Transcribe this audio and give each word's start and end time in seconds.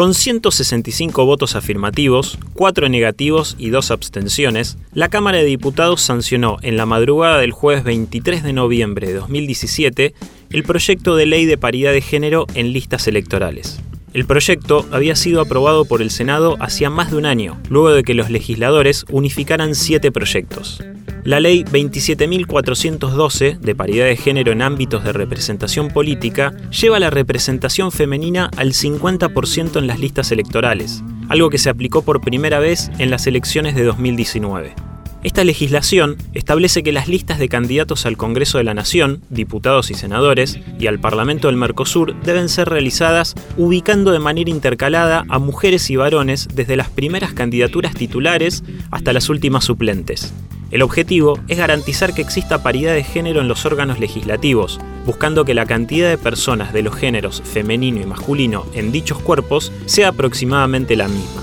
Con 0.00 0.14
165 0.14 1.26
votos 1.26 1.56
afirmativos, 1.56 2.38
4 2.54 2.88
negativos 2.88 3.54
y 3.58 3.68
2 3.68 3.90
abstenciones, 3.90 4.78
la 4.94 5.10
Cámara 5.10 5.36
de 5.36 5.44
Diputados 5.44 6.00
sancionó 6.00 6.56
en 6.62 6.78
la 6.78 6.86
madrugada 6.86 7.36
del 7.36 7.52
jueves 7.52 7.84
23 7.84 8.42
de 8.42 8.54
noviembre 8.54 9.08
de 9.08 9.12
2017 9.12 10.14
el 10.52 10.62
proyecto 10.62 11.16
de 11.16 11.26
ley 11.26 11.44
de 11.44 11.58
paridad 11.58 11.92
de 11.92 12.00
género 12.00 12.46
en 12.54 12.72
listas 12.72 13.08
electorales. 13.08 13.78
El 14.14 14.24
proyecto 14.24 14.86
había 14.90 15.16
sido 15.16 15.42
aprobado 15.42 15.84
por 15.84 16.00
el 16.00 16.10
Senado 16.10 16.56
hacía 16.60 16.88
más 16.88 17.10
de 17.10 17.18
un 17.18 17.26
año, 17.26 17.60
luego 17.68 17.90
de 17.90 18.02
que 18.02 18.14
los 18.14 18.30
legisladores 18.30 19.04
unificaran 19.10 19.74
siete 19.74 20.10
proyectos. 20.10 20.82
La 21.24 21.38
ley 21.38 21.64
27.412 21.64 23.58
de 23.58 23.74
paridad 23.74 24.06
de 24.06 24.16
género 24.16 24.52
en 24.52 24.62
ámbitos 24.62 25.04
de 25.04 25.12
representación 25.12 25.88
política 25.88 26.54
lleva 26.70 26.98
la 26.98 27.10
representación 27.10 27.92
femenina 27.92 28.50
al 28.56 28.72
50% 28.72 29.78
en 29.78 29.86
las 29.86 30.00
listas 30.00 30.32
electorales, 30.32 31.02
algo 31.28 31.50
que 31.50 31.58
se 31.58 31.68
aplicó 31.68 32.02
por 32.02 32.22
primera 32.22 32.58
vez 32.58 32.90
en 32.98 33.10
las 33.10 33.26
elecciones 33.26 33.74
de 33.74 33.84
2019. 33.84 34.74
Esta 35.22 35.44
legislación 35.44 36.16
establece 36.32 36.82
que 36.82 36.92
las 36.92 37.06
listas 37.06 37.38
de 37.38 37.50
candidatos 37.50 38.06
al 38.06 38.16
Congreso 38.16 38.56
de 38.56 38.64
la 38.64 38.72
Nación, 38.72 39.20
diputados 39.28 39.90
y 39.90 39.94
senadores, 39.94 40.58
y 40.78 40.86
al 40.86 41.00
Parlamento 41.00 41.48
del 41.48 41.58
Mercosur 41.58 42.18
deben 42.22 42.48
ser 42.48 42.70
realizadas 42.70 43.34
ubicando 43.58 44.12
de 44.12 44.20
manera 44.20 44.48
intercalada 44.48 45.26
a 45.28 45.38
mujeres 45.38 45.90
y 45.90 45.96
varones 45.96 46.48
desde 46.54 46.76
las 46.76 46.88
primeras 46.88 47.34
candidaturas 47.34 47.92
titulares 47.92 48.64
hasta 48.90 49.12
las 49.12 49.28
últimas 49.28 49.64
suplentes. 49.64 50.32
El 50.70 50.82
objetivo 50.82 51.38
es 51.48 51.58
garantizar 51.58 52.14
que 52.14 52.22
exista 52.22 52.62
paridad 52.62 52.94
de 52.94 53.02
género 53.02 53.40
en 53.40 53.48
los 53.48 53.66
órganos 53.66 53.98
legislativos, 53.98 54.78
buscando 55.04 55.44
que 55.44 55.54
la 55.54 55.66
cantidad 55.66 56.08
de 56.08 56.18
personas 56.18 56.72
de 56.72 56.82
los 56.82 56.94
géneros 56.94 57.42
femenino 57.44 58.00
y 58.00 58.06
masculino 58.06 58.64
en 58.74 58.92
dichos 58.92 59.18
cuerpos 59.18 59.72
sea 59.86 60.08
aproximadamente 60.08 60.94
la 60.94 61.08
misma. 61.08 61.42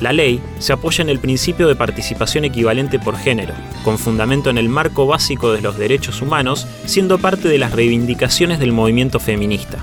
La 0.00 0.12
ley 0.12 0.42
se 0.58 0.74
apoya 0.74 1.00
en 1.00 1.08
el 1.08 1.20
principio 1.20 1.68
de 1.68 1.74
participación 1.74 2.44
equivalente 2.44 2.98
por 2.98 3.16
género, 3.16 3.54
con 3.82 3.98
fundamento 3.98 4.50
en 4.50 4.58
el 4.58 4.68
marco 4.68 5.06
básico 5.06 5.52
de 5.52 5.62
los 5.62 5.78
derechos 5.78 6.20
humanos, 6.20 6.66
siendo 6.84 7.16
parte 7.16 7.48
de 7.48 7.56
las 7.56 7.72
reivindicaciones 7.72 8.58
del 8.58 8.72
movimiento 8.72 9.18
feminista. 9.20 9.78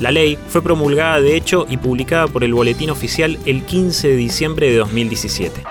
La 0.00 0.10
ley 0.10 0.38
fue 0.48 0.62
promulgada 0.62 1.20
de 1.20 1.36
hecho 1.36 1.66
y 1.68 1.76
publicada 1.76 2.28
por 2.28 2.44
el 2.44 2.54
Boletín 2.54 2.88
Oficial 2.88 3.38
el 3.44 3.64
15 3.64 4.08
de 4.08 4.16
diciembre 4.16 4.70
de 4.70 4.76
2017. 4.78 5.64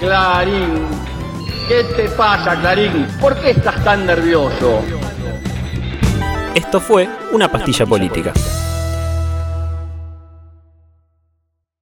Clarín, 0.00 0.86
¿qué 1.68 1.84
te 1.96 2.08
pasa, 2.10 2.58
Clarín? 2.60 3.06
¿Por 3.20 3.36
qué 3.36 3.50
estás 3.50 3.82
tan 3.84 4.06
nervioso? 4.06 4.82
Esto 6.54 6.80
fue 6.80 7.08
una 7.32 7.50
pastilla 7.50 7.86
política. 7.86 8.32